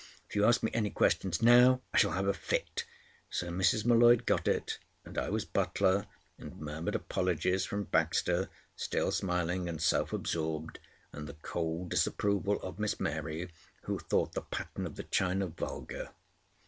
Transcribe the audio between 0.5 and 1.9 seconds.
me any questions now,